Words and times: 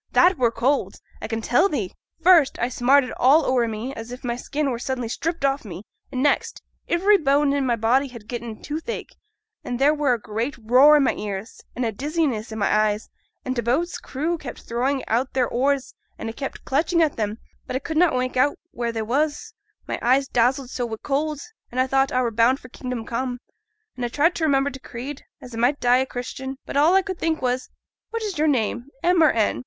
That 0.13 0.39
were 0.39 0.49
cold, 0.49 0.95
a 1.21 1.27
can 1.27 1.41
tell 1.43 1.69
the'! 1.69 1.91
First, 2.23 2.57
I 2.57 2.69
smarted 2.69 3.11
all 3.17 3.45
ower 3.45 3.67
me, 3.67 3.93
as 3.93 4.11
if 4.11 4.23
my 4.23 4.35
skin 4.35 4.71
were 4.71 4.79
suddenly 4.79 5.07
stript 5.07 5.45
off 5.45 5.63
me: 5.63 5.83
and 6.11 6.23
next, 6.23 6.59
ivery 6.89 7.19
bone 7.19 7.53
i' 7.53 7.59
my 7.59 7.75
body 7.75 8.07
had 8.07 8.27
getten 8.27 8.55
t' 8.55 8.61
toothache, 8.63 9.11
and 9.63 9.77
there 9.77 9.93
were 9.93 10.13
a 10.13 10.19
great 10.19 10.57
roar 10.59 10.95
i' 10.95 10.99
my 10.99 11.13
ears, 11.13 11.61
an' 11.75 11.83
a 11.83 11.91
great 11.91 11.99
dizziness 11.99 12.51
i' 12.51 12.55
my 12.55 12.65
eyes; 12.75 13.09
an' 13.45 13.53
t' 13.53 13.61
boat's 13.61 13.99
crew 13.99 14.39
kept 14.39 14.63
throwin' 14.67 15.03
out 15.07 15.33
their 15.33 15.47
oars, 15.47 15.93
an' 16.17 16.29
a 16.29 16.33
kept 16.33 16.65
clutchin' 16.65 16.99
at 16.99 17.19
'em, 17.19 17.37
but 17.67 17.75
a 17.75 17.79
could 17.79 17.95
na' 17.95 18.09
make 18.17 18.35
out 18.35 18.57
where 18.71 18.91
they 18.91 19.03
was, 19.03 19.53
my 19.87 19.99
eyes 20.01 20.27
dazzled 20.27 20.71
so 20.71 20.83
wi' 20.83 20.95
t' 20.95 21.01
cold, 21.03 21.39
an' 21.71 21.77
I 21.77 21.85
thought 21.85 22.11
I 22.11 22.23
were 22.23 22.31
bound 22.31 22.59
for 22.59 22.69
"kingdom 22.69 23.05
come," 23.05 23.37
an' 23.95 24.03
a 24.03 24.09
tried 24.09 24.33
to 24.37 24.43
remember 24.45 24.71
t' 24.71 24.79
Creed, 24.79 25.25
as 25.43 25.53
a 25.53 25.57
might 25.59 25.79
die 25.79 25.97
a 25.97 26.07
Christian. 26.07 26.57
But 26.65 26.75
all 26.75 26.95
a 26.95 27.03
could 27.03 27.19
think 27.19 27.37
on 27.37 27.41
was, 27.43 27.69
"What 28.09 28.23
is 28.23 28.39
your 28.39 28.47
name, 28.47 28.87
M 29.03 29.21
or 29.21 29.29
N?" 29.31 29.59